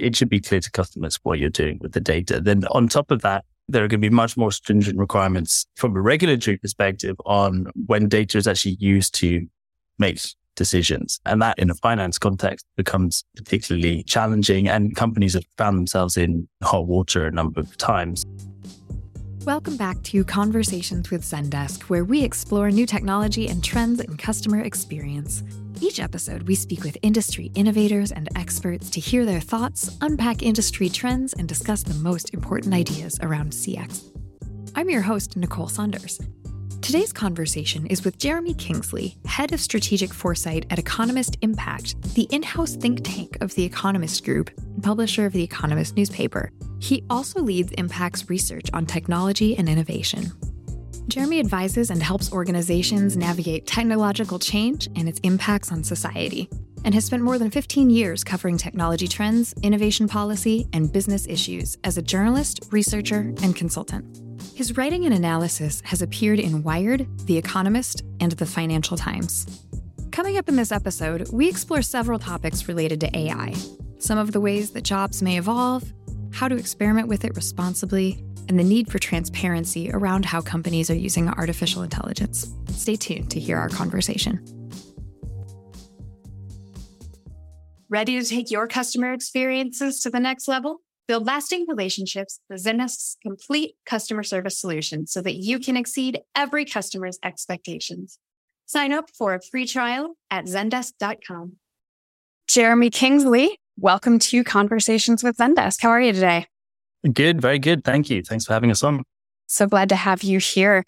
[0.00, 2.40] it should be clear to customers what you're doing with the data.
[2.40, 5.96] Then on top of that, there are going to be much more stringent requirements from
[5.96, 9.46] a regulatory perspective on when data is actually used to
[9.98, 10.20] make
[10.56, 11.20] decisions.
[11.24, 16.48] And that in a finance context becomes particularly challenging and companies have found themselves in
[16.62, 18.24] hot water a number of times.
[19.44, 24.60] Welcome back to Conversations with Zendesk, where we explore new technology and trends in customer
[24.60, 25.42] experience.
[25.82, 30.90] Each episode, we speak with industry innovators and experts to hear their thoughts, unpack industry
[30.90, 34.04] trends, and discuss the most important ideas around CX.
[34.74, 36.20] I'm your host, Nicole Saunders.
[36.82, 42.42] Today's conversation is with Jeremy Kingsley, Head of Strategic Foresight at Economist Impact, the in
[42.42, 46.52] house think tank of the Economist Group and publisher of the Economist newspaper.
[46.78, 50.30] He also leads Impact's research on technology and innovation.
[51.10, 56.48] Jeremy advises and helps organizations navigate technological change and its impacts on society,
[56.84, 61.76] and has spent more than 15 years covering technology trends, innovation policy, and business issues
[61.82, 64.20] as a journalist, researcher, and consultant.
[64.54, 69.66] His writing and analysis has appeared in Wired, The Economist, and The Financial Times.
[70.12, 73.52] Coming up in this episode, we explore several topics related to AI,
[73.98, 75.92] some of the ways that jobs may evolve,
[76.32, 80.96] how to experiment with it responsibly, and the need for transparency around how companies are
[80.96, 82.52] using artificial intelligence.
[82.70, 84.44] Stay tuned to hear our conversation.
[87.88, 90.78] Ready to take your customer experiences to the next level?
[91.06, 96.64] Build lasting relationships with Zendesk's complete customer service solution so that you can exceed every
[96.64, 98.18] customer's expectations.
[98.66, 101.52] Sign up for a free trial at zendesk.com.
[102.48, 105.82] Jeremy Kingsley, welcome to Conversations with Zendesk.
[105.82, 106.46] How are you today?
[107.12, 107.84] Good, very good.
[107.84, 108.22] Thank you.
[108.22, 109.02] Thanks for having us on.
[109.46, 110.84] So glad to have you here.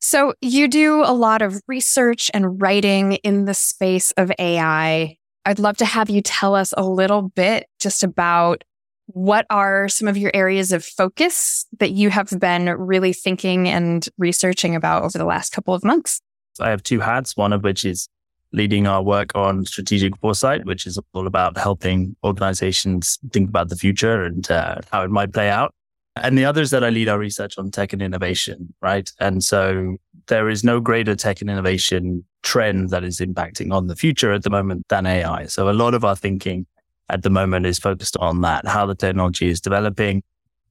[0.00, 5.16] So, you do a lot of research and writing in the space of AI.
[5.46, 8.64] I'd love to have you tell us a little bit just about
[9.06, 14.08] what are some of your areas of focus that you have been really thinking and
[14.18, 16.20] researching about over the last couple of months.
[16.60, 18.08] I have two hats, one of which is
[18.52, 23.76] leading our work on strategic foresight, which is all about helping organizations think about the
[23.76, 25.74] future and uh, how it might play out.
[26.16, 29.10] And the others that I lead our research on tech and innovation, right?
[29.18, 29.96] And so
[30.26, 34.42] there is no greater tech and innovation trend that is impacting on the future at
[34.42, 35.46] the moment than AI.
[35.46, 36.66] So a lot of our thinking
[37.08, 40.22] at the moment is focused on that, how the technology is developing,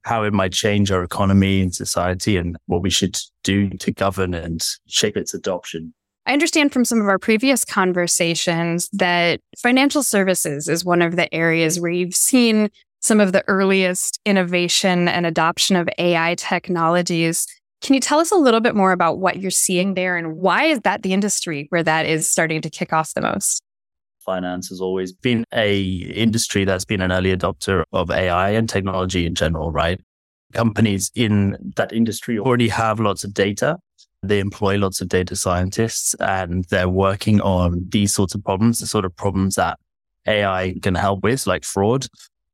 [0.03, 4.33] how it might change our economy and society and what we should do to govern
[4.33, 5.93] and shape its adoption.
[6.25, 11.33] I understand from some of our previous conversations that financial services is one of the
[11.33, 12.69] areas where you've seen
[13.01, 17.47] some of the earliest innovation and adoption of AI technologies.
[17.81, 20.65] Can you tell us a little bit more about what you're seeing there and why
[20.65, 23.63] is that the industry where that is starting to kick off the most?
[24.19, 29.25] Finance has always been a industry that's been an early adopter of AI and technology
[29.25, 29.99] in general, right?
[30.53, 33.79] Companies in that industry already have lots of data
[34.23, 38.87] they employ lots of data scientists and they're working on these sorts of problems, the
[38.87, 39.79] sort of problems that
[40.27, 42.07] AI can help with, like fraud,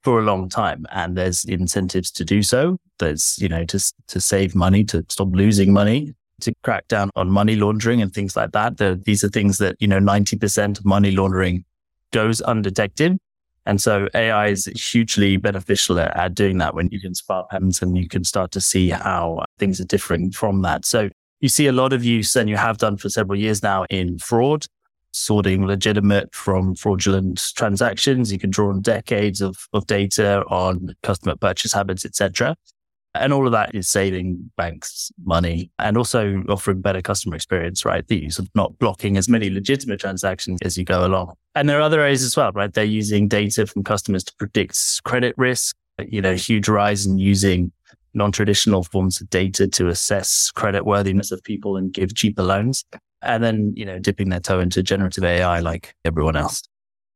[0.04, 0.86] for a long time.
[0.92, 2.78] And there's incentives to do so.
[3.00, 7.30] There's, you know, to, to save money, to stop losing money, to crack down on
[7.30, 8.78] money laundering and things like that.
[8.78, 11.66] The, these are things that, you know, 90% of money laundering
[12.14, 13.18] goes undetected.
[13.66, 17.98] And so AI is hugely beneficial at, doing that when you can spot patterns and
[17.98, 20.86] you can start to see how things are different from that.
[20.86, 23.86] So you see a lot of use, and you have done for several years now,
[23.90, 24.66] in fraud,
[25.12, 28.32] sorting legitimate from fraudulent transactions.
[28.32, 32.56] You can draw on decades of, of data on customer purchase habits, etc.
[33.16, 38.08] And all of that is saving banks money and also offering better customer experience, right?
[38.08, 41.34] These of not blocking as many legitimate transactions as you go along.
[41.56, 42.72] And there are other areas as well, right?
[42.72, 45.76] They're using data from customers to predict credit risk,
[46.08, 47.72] you know, huge rise in using
[48.18, 52.84] non-traditional forms of data to assess credit worthiness of people and give cheaper loans.
[53.22, 56.64] And then, you know, dipping their toe into generative AI like everyone else.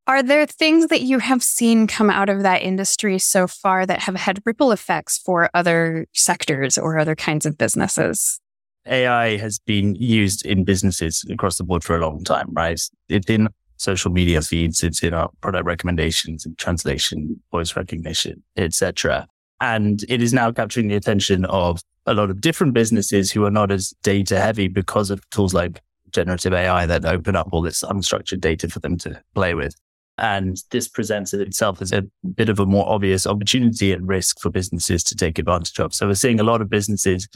[0.06, 4.00] Are there things that you have seen come out of that industry so far that
[4.00, 8.40] have had ripple effects for other sectors or other kinds of businesses?
[8.84, 12.80] AI has been used in businesses across the board for a long time, right?
[13.08, 19.28] It's in social media feeds, it's in our product recommendations and translation, voice recognition, etc.
[19.60, 23.50] And it is now capturing the attention of a lot of different businesses who are
[23.50, 27.82] not as data heavy because of tools like generative AI that open up all this
[27.82, 29.74] unstructured data for them to play with.
[30.18, 32.04] And this presents itself as a
[32.34, 35.94] bit of a more obvious opportunity and risk for businesses to take advantage of.
[35.94, 37.26] So we're seeing a lot of businesses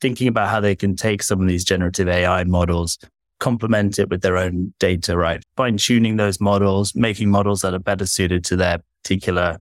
[0.00, 2.98] thinking about how they can take some of these generative AI models,
[3.38, 5.42] complement it with their own data, right?
[5.56, 9.58] Fine tuning those models, making models that are better suited to their particular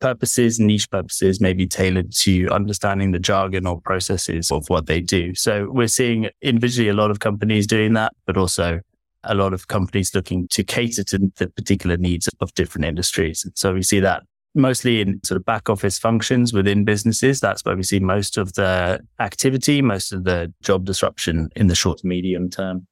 [0.00, 5.34] purposes, niche purposes, maybe tailored to understanding the jargon or processes of what they do.
[5.34, 8.80] So we're seeing individually a lot of companies doing that, but also
[9.24, 13.44] a lot of companies looking to cater to the particular needs of different industries.
[13.54, 14.22] So we see that
[14.54, 17.40] mostly in sort of back office functions within businesses.
[17.40, 21.74] That's where we see most of the activity, most of the job disruption in the
[21.74, 22.86] short to medium term.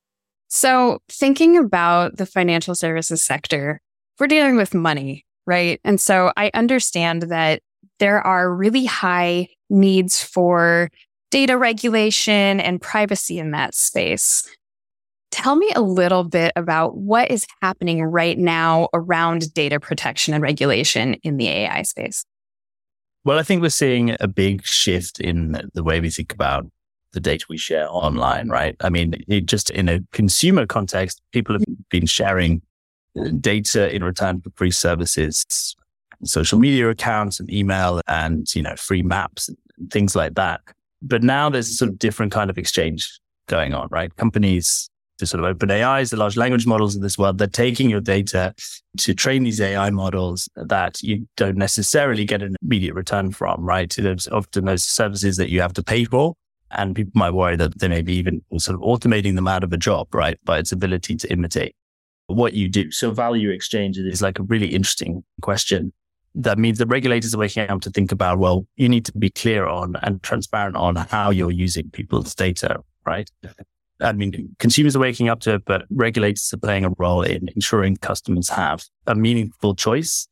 [0.49, 3.81] So thinking about the financial services sector,
[4.21, 5.81] we're dealing with money, right?
[5.85, 7.61] And so I understand that
[7.99, 10.91] there are really high needs for
[11.31, 14.49] data regulation and privacy in that space.
[15.31, 20.43] Tell me a little bit about what is happening right now around data protection and
[20.43, 22.25] regulation in the AI space.
[23.25, 26.67] Well, I think we're seeing a big shift in the way we think about
[27.13, 28.77] the data we share online, right?
[28.81, 29.15] I mean,
[29.45, 32.61] just in a consumer context, people have been sharing
[33.41, 35.77] data in return for free services,
[36.25, 40.61] social media accounts and email and, you know, free maps and things like that.
[41.03, 44.15] But now there's a sort of different kind of exchange going on, right?
[44.17, 44.89] Companies
[45.19, 48.55] the sort of OpenAIs, the large language models of this world, they're taking your data
[48.99, 53.95] to train these AI models that you don't necessarily get an immediate return from, right?
[53.97, 56.35] There's often those services that you have to pay for.
[56.73, 59.73] And people might worry that they may be even sort of automating them out of
[59.73, 60.37] a job, right?
[60.45, 61.77] By its ability to imitate
[62.35, 62.91] what you do.
[62.91, 65.93] So value exchange is like a really interesting question.
[66.35, 69.31] That means the regulators are waking up to think about, well, you need to be
[69.31, 73.31] clear on and transparent on how you're using people's data, right?
[74.01, 77.49] I mean, consumers are waking up to it, but regulators are playing a role in
[77.55, 80.27] ensuring customers have a meaningful choice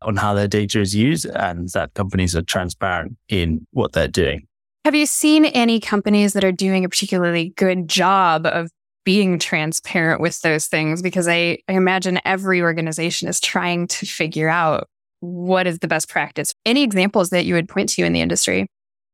[0.00, 4.46] on how their data is used and that companies are transparent in what they're doing.
[4.84, 8.70] Have you seen any companies that are doing a particularly good job of
[9.04, 11.02] being transparent with those things?
[11.02, 14.88] Because I, I imagine every organization is trying to figure out
[15.20, 16.54] what is the best practice.
[16.66, 18.66] Any examples that you would point to in the industry?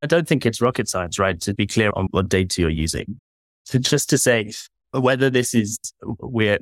[0.02, 1.40] I don't think it's rocket science, right?
[1.42, 3.18] To be clear on what data you're using.
[3.64, 4.52] So just to say
[4.92, 6.58] whether this is we're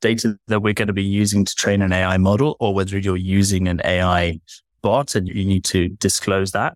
[0.00, 3.16] data that we're going to be using to train an AI model or whether you're
[3.16, 4.40] using an AI
[4.82, 6.74] bot and you need to disclose that,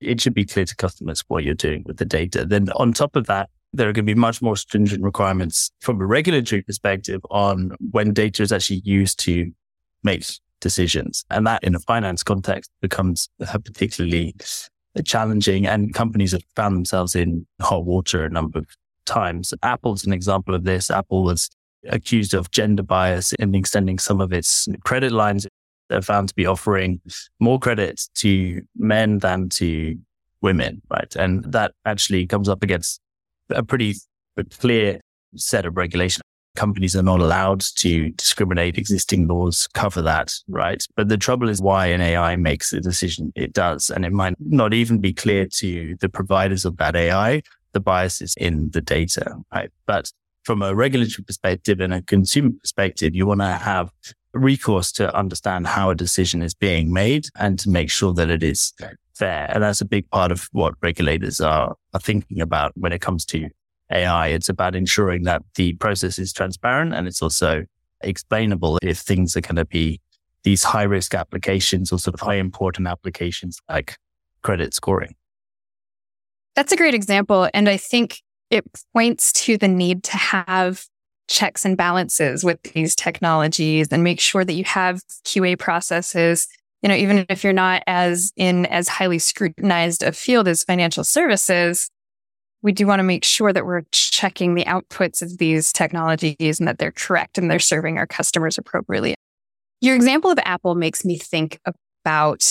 [0.00, 2.44] it should be clear to customers what you're doing with the data.
[2.44, 6.00] Then on top of that, there are going to be much more stringent requirements from
[6.00, 9.50] a regulatory perspective on when data is actually used to
[10.02, 10.24] make
[10.60, 11.24] decisions.
[11.30, 14.34] And that in a finance context becomes particularly
[15.04, 18.66] challenging and companies have found themselves in hot water a number of
[19.06, 19.54] times.
[19.62, 20.90] Apple's an example of this.
[20.90, 21.48] Apple was
[21.88, 25.46] accused of gender bias in extending some of its credit lines.
[25.88, 27.00] They're found to be offering
[27.40, 29.96] more credit to men than to
[30.42, 31.14] women, right?
[31.16, 33.00] And that actually comes up against
[33.52, 33.94] a pretty
[34.58, 35.00] clear
[35.36, 36.22] set of regulation.
[36.54, 38.76] Companies are not allowed to discriminate.
[38.76, 40.84] Existing laws cover that, right?
[40.96, 43.88] But the trouble is why an AI makes the decision it does.
[43.88, 48.34] And it might not even be clear to the providers of that AI the biases
[48.36, 49.70] in the data, right?
[49.86, 50.12] But
[50.44, 53.90] from a regulatory perspective and a consumer perspective, you want to have
[54.34, 58.42] recourse to understand how a decision is being made and to make sure that it
[58.42, 58.72] is
[59.14, 59.50] fair.
[59.52, 63.24] And that's a big part of what regulators are, are thinking about when it comes
[63.26, 63.48] to
[63.90, 64.28] AI.
[64.28, 67.64] It's about ensuring that the process is transparent and it's also
[68.00, 70.00] explainable if things are going to be
[70.44, 73.96] these high risk applications or sort of high important applications like
[74.42, 75.14] credit scoring.
[76.56, 77.48] That's a great example.
[77.54, 78.20] And I think
[78.50, 80.84] it points to the need to have
[81.28, 86.46] checks and balances with these technologies and make sure that you have QA processes.
[86.82, 91.04] You know, even if you're not as in as highly scrutinized a field as financial
[91.04, 91.88] services,
[92.62, 96.68] we do want to make sure that we're checking the outputs of these technologies and
[96.68, 99.14] that they're correct and they're serving our customers appropriately.
[99.80, 101.58] Your example of Apple makes me think
[102.04, 102.44] about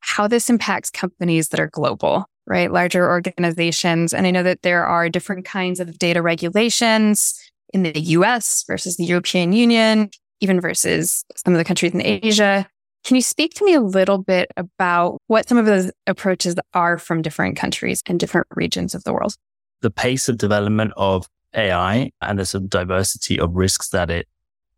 [0.00, 2.70] how this impacts companies that are global right?
[2.70, 4.12] Larger organizations.
[4.12, 7.38] And I know that there are different kinds of data regulations
[7.72, 12.68] in the US versus the European Union, even versus some of the countries in Asia.
[13.04, 16.96] Can you speak to me a little bit about what some of those approaches are
[16.96, 19.36] from different countries and different regions of the world?
[19.82, 24.26] The pace of development of AI and the sort of diversity of risks that it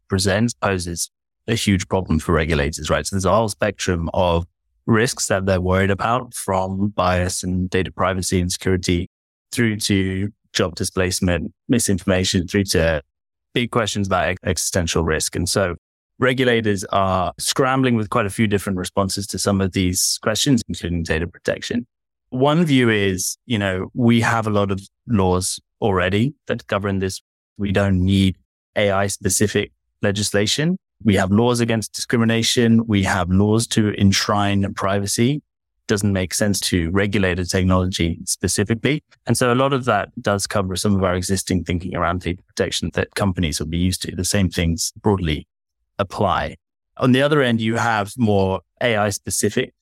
[0.09, 1.09] presents poses
[1.47, 3.06] a huge problem for regulators, right?
[3.06, 4.45] So there's a whole spectrum of
[4.87, 9.09] risks that they're worried about from bias and data privacy and security
[9.52, 13.02] through to job displacement, misinformation, through to
[13.54, 15.37] big questions about existential risk.
[15.37, 15.76] And so
[16.19, 21.03] regulators are scrambling with quite a few different responses to some of these questions, including
[21.03, 21.87] data protection.
[22.31, 27.21] One view is, you know, we have a lot of laws already that govern this.
[27.59, 28.37] We don't need
[28.77, 30.79] AI specific legislation.
[31.05, 32.87] We have laws against discrimination.
[32.87, 35.43] We have laws to enshrine privacy.
[35.87, 39.05] Doesn't make sense to regulate a technology specifically.
[39.27, 42.43] And so a lot of that does cover some of our existing thinking around data
[42.43, 44.17] protection that companies will be used to.
[44.17, 45.47] The same things broadly
[45.99, 46.57] apply.
[46.99, 49.75] On the other end, you have more AI specific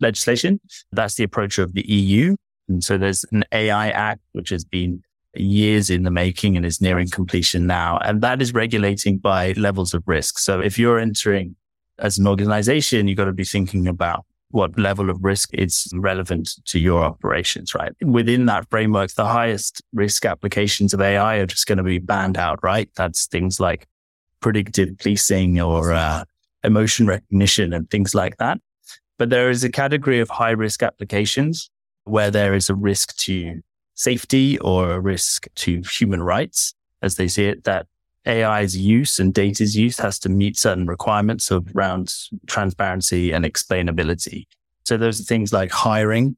[0.00, 0.60] legislation.
[0.92, 2.36] That's the approach of the EU.
[2.68, 5.02] And so there's an AI Act, which has been
[5.34, 7.98] years in the making and is nearing completion now.
[7.98, 10.38] And that is regulating by levels of risk.
[10.38, 11.56] So if you're entering
[11.98, 16.50] as an organization, you've got to be thinking about what level of risk is relevant
[16.66, 17.92] to your operations, right?
[18.02, 22.36] Within that framework, the highest risk applications of AI are just going to be banned
[22.36, 22.90] out, right?
[22.94, 23.86] That's things like
[24.42, 26.24] predictive policing or uh,
[26.64, 28.60] emotion recognition and things like that.
[29.18, 31.70] But there is a category of high risk applications
[32.04, 33.60] where there is a risk to
[33.94, 37.86] safety or a risk to human rights, as they see it, that
[38.26, 42.12] AI's use and data's use has to meet certain requirements around
[42.46, 44.46] transparency and explainability.
[44.84, 46.36] So those are things like hiring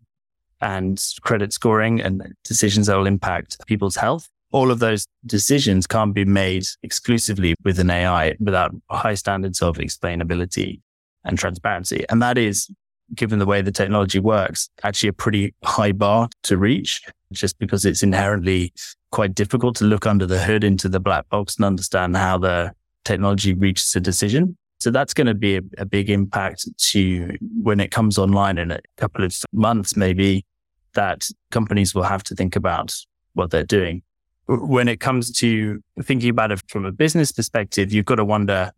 [0.61, 4.28] and credit scoring and decisions that will impact people's health.
[4.54, 9.78] All of those decisions can't be made exclusively with an AI without high standards of
[9.78, 10.80] explainability
[11.25, 12.04] and transparency.
[12.08, 12.70] And that is,
[13.16, 17.84] given the way the technology works, actually a pretty high bar to reach just because
[17.84, 18.73] it's inherently
[19.11, 22.70] quite difficult to look under the hood into the black box and understand how the
[23.04, 24.56] technology reaches a decision.
[24.78, 28.70] So that's going to be a, a big impact to when it comes online in
[28.70, 30.46] a couple of months, maybe
[30.92, 32.94] that companies will have to think about
[33.32, 34.02] what they're doing.
[34.47, 38.73] When it comes to thinking about it from a business perspective, you've got to wonder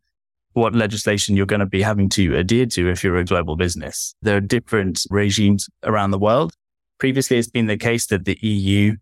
[0.52, 4.14] what legislation you're going to be having to adhere to if you're a global business.
[4.22, 6.54] There are different regimes around the world.
[6.98, 8.96] Previously, it's been the case that the EU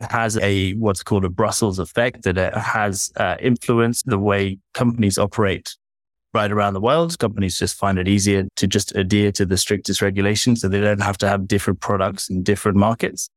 [0.00, 5.16] has a what's called a Brussels effect that it has uh, influenced the way companies
[5.16, 5.76] operate
[6.34, 7.18] right around the world.
[7.18, 11.02] Companies just find it easier to just adhere to the strictest regulations so they don't
[11.02, 13.30] have to have different products in different markets.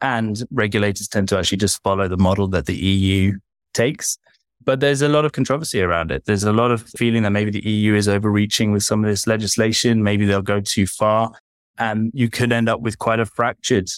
[0.00, 3.32] And regulators tend to actually just follow the model that the EU
[3.74, 4.18] takes.
[4.64, 6.24] But there's a lot of controversy around it.
[6.26, 9.26] There's a lot of feeling that maybe the EU is overreaching with some of this
[9.26, 10.02] legislation.
[10.02, 11.32] Maybe they'll go too far
[11.78, 13.88] and you could end up with quite a fractured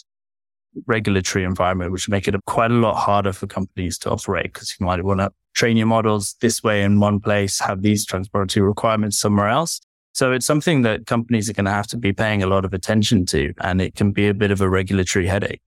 [0.86, 4.86] regulatory environment, which make it quite a lot harder for companies to operate because you
[4.86, 9.18] might want to train your models this way in one place, have these transparency requirements
[9.18, 9.80] somewhere else.
[10.12, 12.74] So it's something that companies are going to have to be paying a lot of
[12.74, 15.60] attention to, and it can be a bit of a regulatory headache.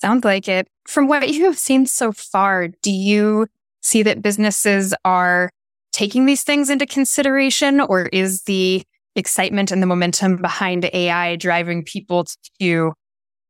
[0.00, 0.66] Sounds like it.
[0.86, 3.46] From what you have seen so far, do you
[3.82, 5.50] see that businesses are
[5.92, 8.82] taking these things into consideration, or is the
[9.16, 12.26] excitement and the momentum behind AI driving people
[12.60, 12.92] to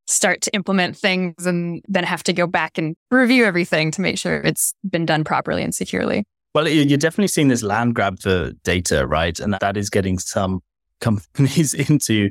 [0.07, 4.19] start to implement things and then have to go back and review everything to make
[4.19, 6.25] sure it's been done properly and securely?
[6.55, 9.39] Well, you're definitely seeing this land grab for data, right?
[9.39, 10.61] And that is getting some
[11.01, 12.31] companies into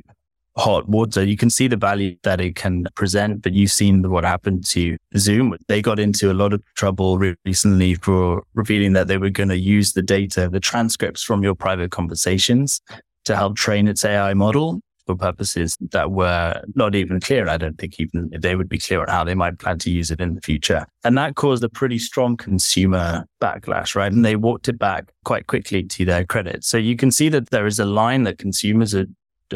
[0.57, 1.23] hot water.
[1.23, 4.97] You can see the value that it can present, but you've seen what happened to
[5.17, 5.55] Zoom.
[5.67, 9.57] They got into a lot of trouble recently for revealing that they were going to
[9.57, 12.81] use the data, the transcripts from your private conversations
[13.25, 17.49] to help train its AI model for purposes that were not even clear.
[17.49, 20.11] I don't think even they would be clear on how they might plan to use
[20.11, 20.85] it in the future.
[21.03, 24.11] And that caused a pretty strong consumer backlash, right?
[24.11, 26.63] And they walked it back quite quickly to their credit.
[26.63, 29.07] So you can see that there is a line that consumers are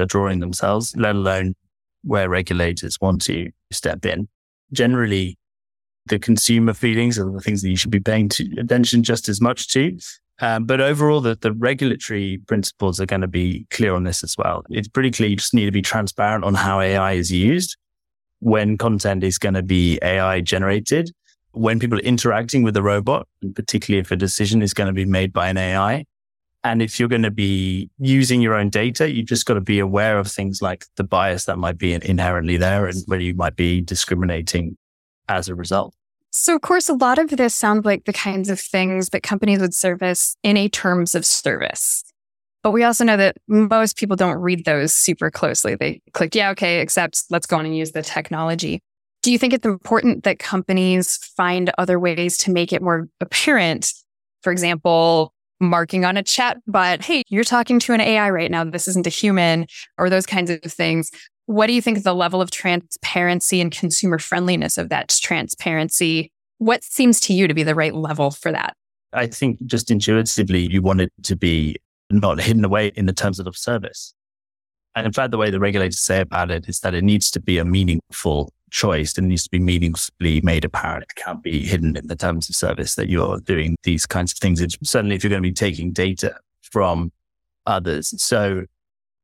[0.02, 1.56] are drawing themselves, let alone
[2.04, 4.28] where regulators want to step in.
[4.72, 5.38] Generally,
[6.08, 9.70] the consumer feelings are the things that you should be paying attention just as much
[9.70, 9.98] to.
[10.42, 14.36] Um, but overall, the, the regulatory principles are going to be clear on this as
[14.38, 14.64] well.
[14.70, 17.78] It's pretty clear you just need to be transparent on how AI is used,
[18.40, 21.12] when content is going to be AI generated,
[21.52, 24.94] when people are interacting with the robot, and particularly if a decision is going to
[24.94, 26.04] be made by an AI,
[26.64, 29.80] and if you're going to be using your own data, you've just got to be
[29.80, 33.56] aware of things like the bias that might be inherently there and where you might
[33.56, 34.78] be discriminating
[35.28, 35.94] as a result.
[36.32, 39.60] So, of course, a lot of this sounds like the kinds of things that companies
[39.60, 42.04] would service in a terms of service.
[42.64, 45.76] But we also know that most people don't read those super closely.
[45.76, 48.80] They click, yeah, okay, accept, let's go on and use the technology.
[49.22, 53.94] Do you think it's important that companies find other ways to make it more apparent?
[54.42, 58.64] For example, marking on a chat but hey, you're talking to an AI right now.
[58.64, 59.68] This isn't a human
[59.98, 61.12] or those kinds of things.
[61.46, 66.32] What do you think the level of transparency and consumer friendliness of that transparency?
[66.60, 68.76] What seems to you to be the right level for that?
[69.12, 71.76] I think just intuitively, you want it to be
[72.10, 74.14] not hidden away in the terms of service.
[74.96, 77.42] And in fact, the way the regulators say about it is that it needs to
[77.42, 81.04] be a meaningful choice and needs to be meaningfully made apparent.
[81.04, 84.40] It can't be hidden in the terms of service that you're doing these kinds of
[84.40, 84.60] things.
[84.60, 87.12] It's certainly if you're going to be taking data from
[87.66, 88.14] others.
[88.22, 88.66] So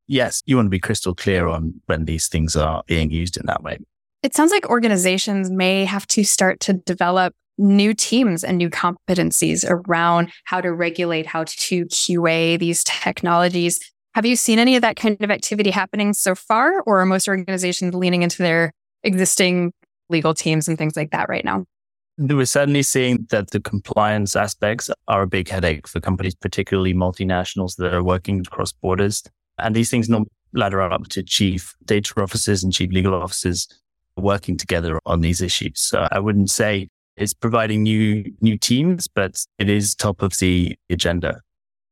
[0.07, 3.47] yes, you want to be crystal clear on when these things are being used in
[3.47, 3.79] that way.
[4.21, 9.65] It sounds like organizations may have to start to develop new teams and new competencies
[9.67, 13.79] around how to regulate, how to QA these technologies.
[14.13, 17.27] Have you seen any of that kind of activity happening so far, or are most
[17.27, 19.73] organizations leaning into their existing
[20.09, 21.65] legal teams and things like that right now?
[22.17, 27.77] We're certainly seeing that the compliance aspects are a big headache for companies, particularly multinationals
[27.77, 29.23] that are working across borders.
[29.57, 33.67] And these things not ladder up to chief data officers and chief legal officers
[34.17, 35.79] working together on these issues.
[35.79, 40.77] So I wouldn't say it's providing new new teams, but it is top of the
[40.89, 41.41] agenda.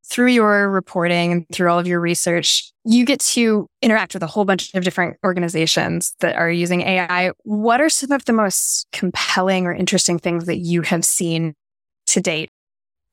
[0.10, 4.28] Through your reporting and through all of your research, you get to interact with a
[4.28, 7.32] whole bunch of different organizations that are using AI.
[7.44, 11.54] What are some of the most compelling or interesting things that you have seen
[12.08, 12.50] to date?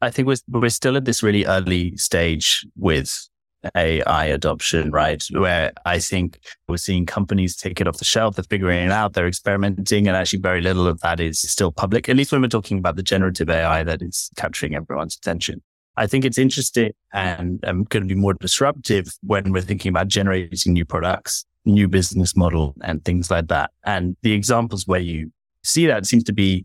[0.01, 3.29] I think we're, we're still at this really early stage with
[3.75, 5.23] AI adoption, right?
[5.33, 9.15] Where I think we're seeing companies take it off the shelf, they're figuring it out,
[9.15, 12.49] they're experimenting, and actually very little of that is still public, at least when we're
[12.49, 15.63] talking about the generative AI that is capturing everyone's attention.
[15.97, 20.09] I think it's interesting and um, going to be more disruptive when we're thinking about
[20.09, 23.71] generating new products, new business model, and things like that.
[23.85, 25.33] And the examples where you
[25.63, 26.65] see that seems to be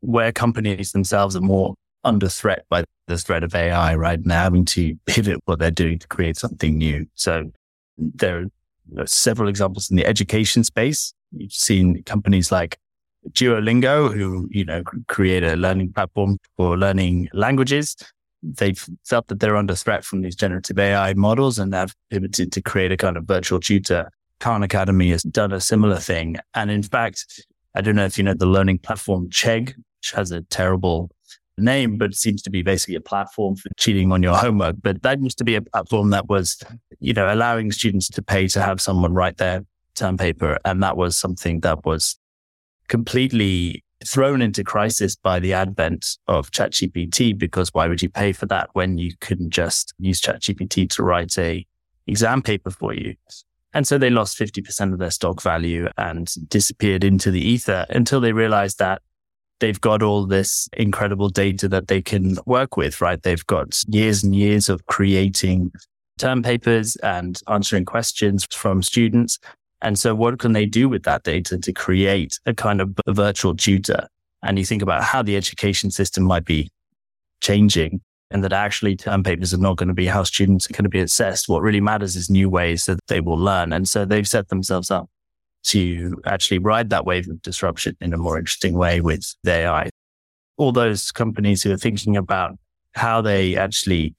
[0.00, 4.24] where companies themselves are more under threat by the threat of AI, right?
[4.24, 7.06] Now having to pivot what they're doing to create something new.
[7.14, 7.50] So
[7.98, 8.46] there
[8.98, 11.14] are several examples in the education space.
[11.32, 12.78] You've seen companies like
[13.30, 17.96] Duolingo, who, you know, create a learning platform for learning languages.
[18.44, 22.62] They've felt that they're under threat from these generative AI models and have pivoted to
[22.62, 24.10] create a kind of virtual tutor.
[24.40, 26.36] Khan Academy has done a similar thing.
[26.54, 30.30] And in fact, I don't know if you know the learning platform Chegg, which has
[30.30, 31.10] a terrible
[31.56, 34.76] name, but seems to be basically a platform for cheating on your homework.
[34.82, 36.62] But that used to be a platform that was,
[37.00, 40.58] you know, allowing students to pay to have someone write their term paper.
[40.64, 42.18] And that was something that was
[42.88, 48.46] completely thrown into crisis by the advent of ChatGPT, because why would you pay for
[48.46, 51.66] that when you couldn't just use ChatGPT to write a
[52.06, 53.14] exam paper for you?
[53.72, 58.20] And so they lost 50% of their stock value and disappeared into the ether until
[58.20, 59.02] they realized that
[59.58, 63.20] they've got all this incredible data that they can work with, right?
[63.22, 65.72] They've got years and years of creating
[66.18, 69.38] term papers and answering questions from students.
[69.84, 73.54] And so what can they do with that data to create a kind of virtual
[73.54, 74.08] tutor?
[74.42, 76.70] And you think about how the education system might be
[77.40, 80.84] changing and that actually term papers are not going to be how students are going
[80.84, 81.50] to be assessed.
[81.50, 83.74] What really matters is new ways that they will learn.
[83.74, 85.08] And so they've set themselves up
[85.64, 89.90] to actually ride that wave of disruption in a more interesting way with AI.
[90.56, 92.52] All those companies who are thinking about
[92.94, 94.14] how they actually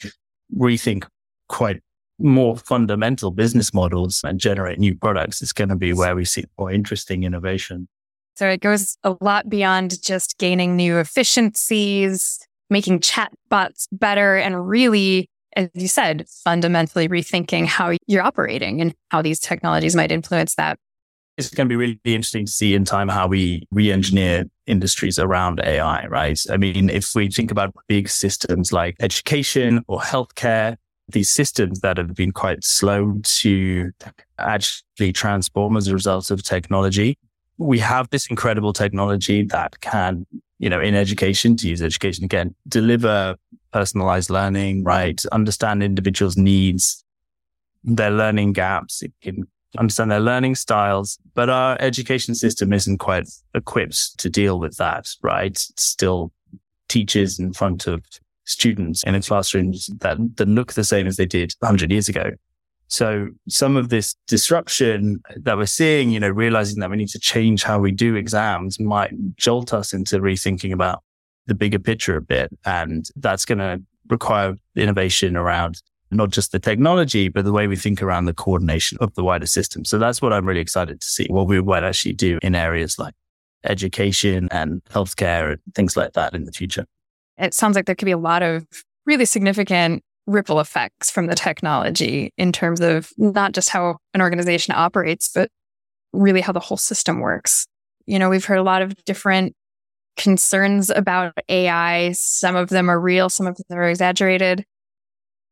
[0.55, 1.07] rethink
[1.49, 1.81] quite
[2.19, 6.45] more fundamental business models and generate new products is going to be where we see
[6.57, 7.87] more interesting innovation.
[8.35, 15.29] So it goes a lot beyond just gaining new efficiencies, making chatbots better, and really,
[15.55, 20.77] as you said, fundamentally rethinking how you're operating and how these technologies might influence that
[21.37, 25.59] it's going to be really interesting to see in time how we re-engineer industries around
[25.63, 26.39] AI, right?
[26.49, 30.77] I mean, if we think about big systems like education or healthcare,
[31.09, 33.91] these systems that have been quite slow to
[34.39, 37.17] actually transform as a result of technology,
[37.57, 40.25] we have this incredible technology that can,
[40.59, 43.35] you know, in education, to use education again, deliver
[43.71, 45.23] personalized learning, right?
[45.31, 47.03] Understand individuals' needs,
[47.83, 49.03] their learning gaps.
[49.03, 54.59] It can understand their learning styles, but our education system isn't quite equipped to deal
[54.59, 55.51] with that, right?
[55.51, 56.31] It's still
[56.87, 58.03] teachers in front of
[58.45, 62.31] students in classrooms that, that look the same as they did 100 years ago.
[62.87, 67.19] So some of this disruption that we're seeing, you know, realizing that we need to
[67.19, 71.01] change how we do exams might jolt us into rethinking about
[71.47, 72.51] the bigger picture a bit.
[72.63, 75.81] And that's going to require innovation around
[76.11, 79.47] not just the technology, but the way we think around the coordination of the wider
[79.47, 79.83] system.
[79.83, 82.99] So that's what I'm really excited to see what we might actually do in areas
[82.99, 83.15] like
[83.63, 86.85] education and healthcare and things like that in the future.
[87.37, 88.65] It sounds like there could be a lot of
[89.05, 94.73] really significant ripple effects from the technology in terms of not just how an organization
[94.75, 95.49] operates, but
[96.13, 97.67] really how the whole system works.
[98.05, 99.53] You know, we've heard a lot of different
[100.17, 102.13] concerns about AI.
[102.13, 104.65] Some of them are real, some of them are exaggerated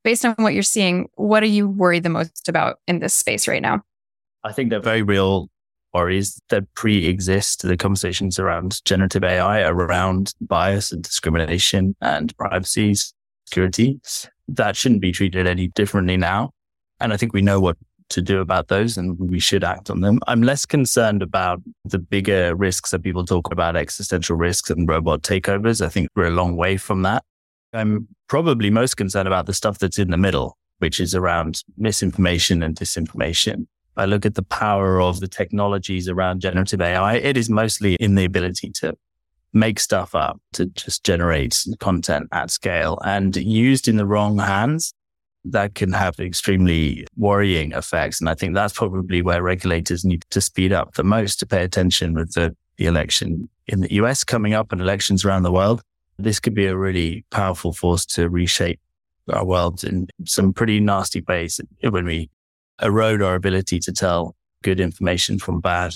[0.04, 3.48] based on what you're seeing, what are you worried the most about in this space
[3.48, 3.82] right now?
[4.44, 5.50] I think they're very real
[5.94, 12.96] worries that pre-exist the conversations around generative AI, around bias and discrimination and privacy
[13.46, 14.00] security.
[14.48, 16.52] That shouldn't be treated any differently now.
[17.00, 17.78] And I think we know what
[18.10, 20.20] to do about those and we should act on them.
[20.28, 25.22] I'm less concerned about the bigger risks that people talk about, existential risks and robot
[25.22, 25.84] takeovers.
[25.84, 27.24] I think we're a long way from that.
[27.74, 32.62] I'm probably most concerned about the stuff that's in the middle, which is around misinformation
[32.62, 33.68] and disinformation.
[33.96, 37.16] I look at the power of the technologies around generative AI.
[37.16, 38.98] It is mostly in the ability to
[39.54, 44.94] make stuff up, to just generate content at scale and used in the wrong hands
[45.46, 48.20] that can have extremely worrying effects.
[48.20, 51.64] And I think that's probably where regulators need to speed up the most to pay
[51.64, 55.82] attention with the, the election in the US coming up and elections around the world.
[56.18, 58.80] This could be a really powerful force to reshape
[59.32, 62.30] our world in some pretty nasty ways when we
[62.82, 65.96] erode our ability to tell good information from bad.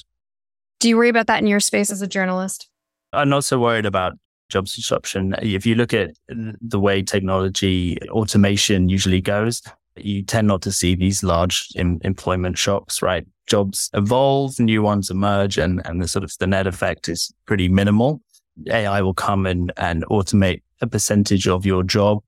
[0.80, 2.70] Do you worry about that in your space as a journalist?
[3.14, 4.14] I'm not so worried about
[4.50, 5.36] jobs disruption.
[5.42, 9.62] If you look at the way technology automation usually goes,
[9.96, 13.26] you tend not to see these large em- employment shocks, right?
[13.48, 17.68] Jobs evolve, new ones emerge, and, and the sort of the net effect is pretty
[17.68, 18.22] minimal.
[18.70, 22.22] AI will come and, and automate a percentage of your job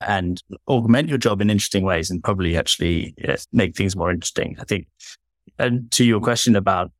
[0.00, 4.56] and augment your job in interesting ways and probably actually yes, make things more interesting.
[4.58, 4.86] I think,
[5.58, 6.90] and to your question about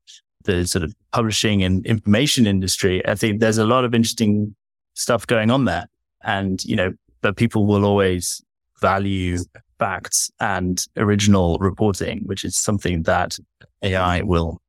[0.45, 4.55] the sort of publishing and information industry, I think there's a lot of interesting
[4.95, 5.87] stuff going on there.
[6.23, 8.43] And, you know, but people will always
[8.81, 9.39] value
[9.79, 13.39] facts and original reporting, which is something that
[13.83, 14.61] AI will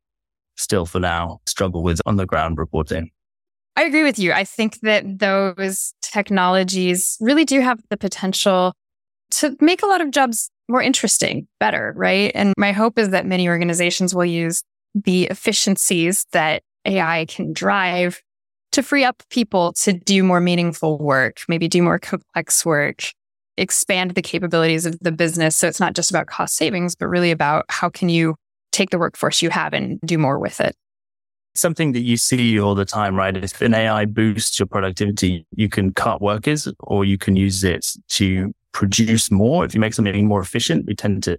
[0.57, 3.11] still for now struggle with on the ground reporting.
[3.75, 4.33] I agree with you.
[4.33, 8.73] I think that those technologies really do have the potential
[9.31, 12.31] to make a lot of jobs more interesting, better, right?
[12.35, 14.61] And my hope is that many organizations will use
[14.93, 18.21] the efficiencies that AI can drive
[18.73, 23.11] to free up people to do more meaningful work, maybe do more complex work,
[23.57, 25.55] expand the capabilities of the business.
[25.57, 28.35] So it's not just about cost savings, but really about how can you
[28.71, 30.75] take the workforce you have and do more with it
[31.53, 33.35] something that you see all the time, right?
[33.35, 37.85] If an AI boosts your productivity, you can cut workers or you can use it
[38.09, 39.65] to produce more.
[39.65, 41.37] If you make something more efficient, we tend to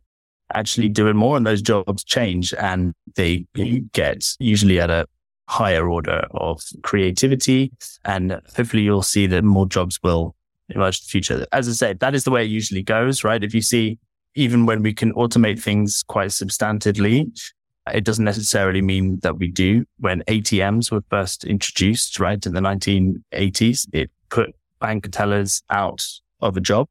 [0.54, 3.46] actually do it more and those jobs change and they
[3.92, 5.06] get usually at a
[5.48, 7.72] higher order of creativity.
[8.04, 10.34] And hopefully you'll see that more jobs will
[10.68, 11.46] emerge in the future.
[11.52, 13.42] As I said, that is the way it usually goes, right?
[13.42, 13.98] If you see,
[14.34, 17.30] even when we can automate things quite substantively,
[17.92, 19.84] it doesn't necessarily mean that we do.
[19.98, 26.04] When ATMs were first introduced, right, in the 1980s, it put bank tellers out
[26.40, 26.88] of a job.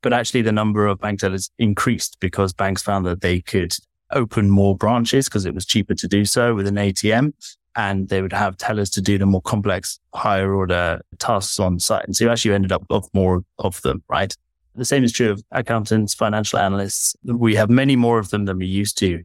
[0.00, 3.74] But actually the number of bank tellers increased because banks found that they could
[4.12, 7.32] open more branches because it was cheaper to do so with an ATM.
[7.76, 12.06] And they would have tellers to do the more complex, higher order tasks on site.
[12.06, 14.34] And so you actually ended up with more of them, right?
[14.74, 17.14] The same is true of accountants, financial analysts.
[17.24, 19.22] We have many more of them than we used to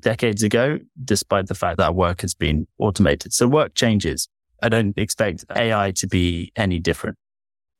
[0.00, 3.32] decades ago, despite the fact that work has been automated.
[3.32, 4.28] So work changes.
[4.62, 7.16] I don't expect AI to be any different.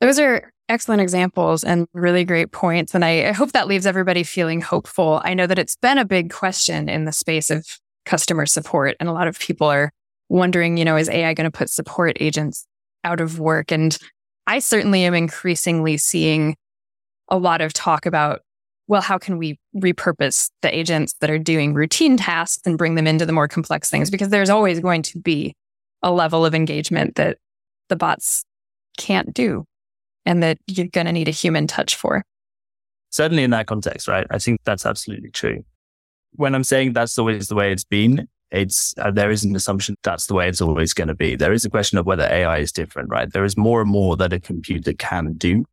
[0.00, 2.94] Those are excellent examples and really great points.
[2.94, 5.20] And I, I, hope that leaves everybody feeling hopeful.
[5.24, 7.66] I know that it's been a big question in the space of
[8.06, 8.96] customer support.
[8.98, 9.92] And a lot of people are
[10.28, 12.66] wondering, you know, is AI going to put support agents
[13.04, 13.70] out of work?
[13.70, 13.96] And
[14.46, 16.56] I certainly am increasingly seeing
[17.28, 18.40] a lot of talk about
[18.88, 23.06] well, how can we repurpose the agents that are doing routine tasks and bring them
[23.06, 24.10] into the more complex things?
[24.10, 25.54] Because there's always going to be
[26.02, 27.38] a level of engagement that
[27.88, 28.44] the bots
[28.98, 29.64] can't do
[30.26, 32.24] and that you're going to need a human touch for.
[33.10, 34.26] Certainly in that context, right?
[34.30, 35.64] I think that's absolutely true.
[36.32, 39.96] When I'm saying that's always the way it's been, it's uh, there is an assumption
[40.02, 41.36] that's the way it's always going to be.
[41.36, 43.32] There is a question of whether AI is different, right?
[43.32, 45.64] There is more and more that a computer can do.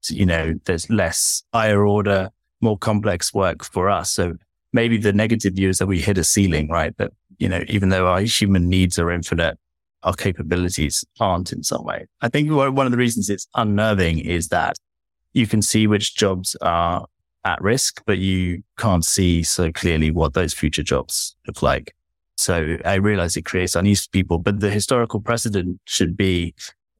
[0.00, 4.10] So, you know, there's less higher order more complex work for us.
[4.10, 4.34] So
[4.72, 6.96] maybe the negative view is that we hit a ceiling, right?
[6.98, 9.58] That, you know, even though our human needs are infinite,
[10.02, 12.06] our capabilities aren't in some way.
[12.20, 14.76] I think one of the reasons it's unnerving is that
[15.32, 17.06] you can see which jobs are
[17.44, 21.94] at risk, but you can't see so clearly what those future jobs look like.
[22.36, 26.54] So I realize it creates unease for people, but the historical precedent should be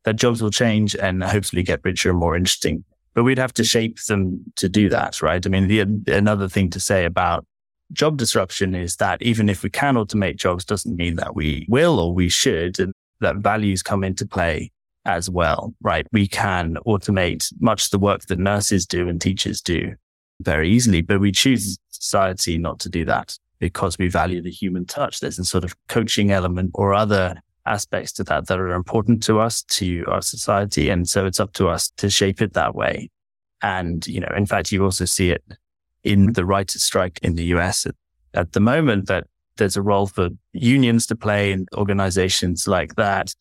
[0.05, 2.85] that jobs will change and hopefully get richer and more interesting
[3.19, 5.45] but we'd have to shape them to do that, right?
[5.45, 5.81] I mean, the,
[6.15, 7.45] another thing to say about
[7.93, 11.99] job disruption is that even if we can automate jobs doesn't mean that we will
[11.99, 14.71] or we should and that values come into play
[15.05, 16.07] as well, right?
[16.13, 19.97] We can automate much of the work that nurses do and teachers do
[20.41, 24.87] very easily, but we choose society not to do that because we value the human
[24.87, 25.19] touch.
[25.19, 29.41] There's a sort of coaching element or other aspects to that that are important to
[29.41, 30.89] us, to our society.
[30.89, 33.11] And so it's up to us to shape it that way.
[33.63, 35.45] And, you know, in fact, you also see it
[36.05, 37.95] in the writers' strike in the US at,
[38.35, 43.35] at the moment that there's a role for unions to play and organizations like that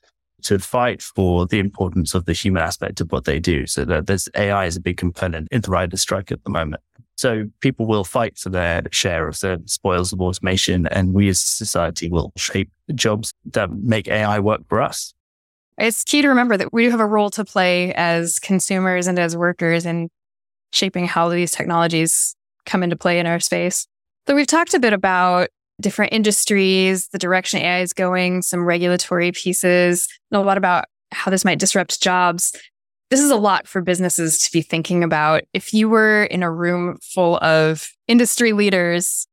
[0.43, 3.65] to fight for the importance of the human aspect of what they do.
[3.65, 6.82] So that there's AI is a big component in the writers' strike at the moment.
[7.17, 11.38] So people will fight for their share of the spoils of automation and we as
[11.38, 15.13] a society will shape jobs that make AI work for us.
[15.80, 19.17] It's key to remember that we do have a role to play as consumers and
[19.19, 20.10] as workers in
[20.71, 23.88] shaping how these technologies come into play in our space.
[24.27, 25.49] So we've talked a bit about
[25.80, 31.32] different industries, the direction AI is going, some regulatory pieces, and a lot about how
[31.32, 32.56] this might disrupt jobs.
[33.10, 35.43] This is a lot for businesses to be thinking about.
[35.54, 39.28] If you were in a room full of industry leaders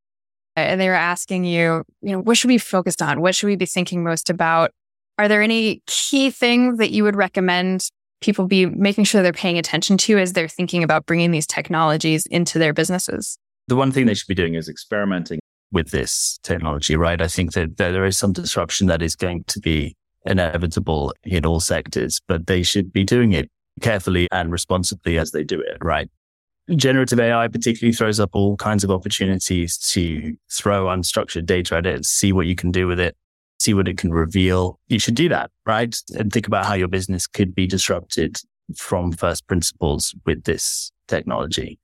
[0.56, 3.20] uh, and they were asking you, you know, what should we be focused on?
[3.20, 4.70] What should we be thinking most about?
[5.18, 7.88] Are there any key things that you would recommend
[8.20, 12.26] people be making sure they're paying attention to as they're thinking about bringing these technologies
[12.26, 13.38] into their businesses?
[13.66, 15.40] The one thing they should be doing is experimenting
[15.72, 17.20] with this technology, right?
[17.20, 21.60] I think that there is some disruption that is going to be inevitable in all
[21.60, 26.08] sectors, but they should be doing it carefully and responsibly as they do it, right?
[26.76, 31.94] Generative AI particularly throws up all kinds of opportunities to throw unstructured data at it,
[31.96, 33.16] and see what you can do with it,
[33.58, 34.78] see what it can reveal.
[34.88, 35.94] You should do that, right?
[36.16, 38.38] And think about how your business could be disrupted
[38.76, 41.78] from first principles with this technology.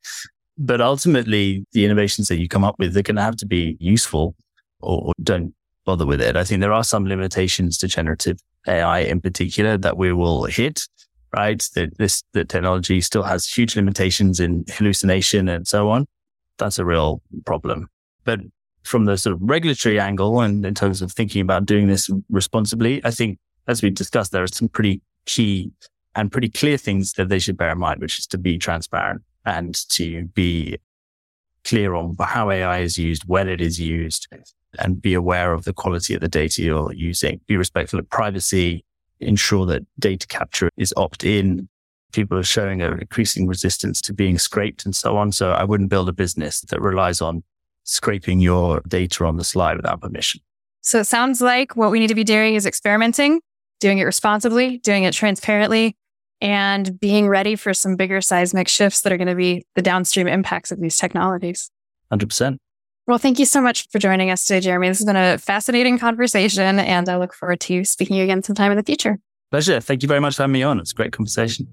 [0.56, 3.76] But ultimately, the innovations that you come up with, they're going to have to be
[3.80, 4.34] useful
[4.80, 6.36] or, don't bother with it.
[6.36, 10.86] I think there are some limitations to generative AI in particular that we will hit,
[11.34, 11.62] right?
[11.74, 16.06] That this, the technology still has huge limitations in hallucination and so on.
[16.58, 17.88] That's a real problem.
[18.24, 18.40] But
[18.82, 23.00] from the sort of regulatory angle and in terms of thinking about doing this responsibly,
[23.04, 25.70] I think as we discussed, there are some pretty key
[26.16, 29.22] and pretty clear things that they should bear in mind, which is to be transparent
[29.44, 30.78] and to be
[31.64, 34.26] clear on how AI is used, when it is used,
[34.78, 37.40] and be aware of the quality of the data you're using.
[37.46, 38.84] Be respectful of privacy,
[39.20, 41.68] ensure that data capture is opt in.
[42.12, 45.32] People are showing an increasing resistance to being scraped and so on.
[45.32, 47.44] So I wouldn't build a business that relies on
[47.84, 50.40] scraping your data on the slide without permission.
[50.82, 53.40] So it sounds like what we need to be doing is experimenting,
[53.80, 55.96] doing it responsibly, doing it transparently,
[56.40, 60.26] and being ready for some bigger seismic shifts that are going to be the downstream
[60.26, 61.70] impacts of these technologies.
[62.12, 62.56] 100%.
[63.06, 64.88] Well, thank you so much for joining us today, Jeremy.
[64.88, 68.76] This has been a fascinating conversation, and I look forward to speaking again sometime in
[68.76, 69.18] the future.
[69.50, 69.80] Pleasure.
[69.80, 70.78] Thank you very much for having me on.
[70.78, 71.66] It's a great conversation.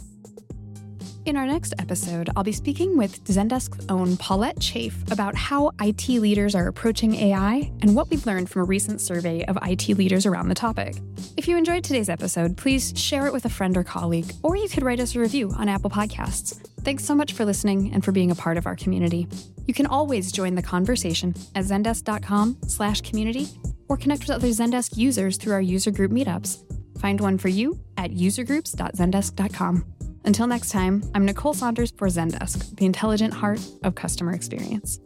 [1.28, 6.08] In our next episode, I'll be speaking with Zendesk's own Paulette Chafe about how IT
[6.08, 10.26] leaders are approaching AI and what we've learned from a recent survey of IT leaders
[10.26, 10.96] around the topic.
[11.36, 14.70] If you enjoyed today's episode, please share it with a friend or colleague, or you
[14.70, 16.66] could write us a review on Apple Podcasts.
[16.84, 19.28] Thanks so much for listening and for being a part of our community.
[19.66, 23.50] You can always join the conversation at zendesk.com slash community
[23.90, 26.64] or connect with other Zendesk users through our user group meetups.
[27.02, 29.97] Find one for you at usergroups.zendesk.com.
[30.28, 35.00] Until next time, I'm Nicole Saunders for Zendesk, the intelligent heart of customer experience.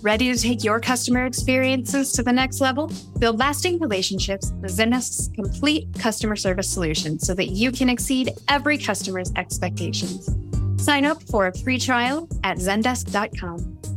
[0.00, 2.90] Ready to take your customer experiences to the next level?
[3.18, 8.78] Build lasting relationships with Zendesk's complete customer service solution so that you can exceed every
[8.78, 10.34] customer's expectations.
[10.82, 13.91] Sign up for a free trial at zendesk.com.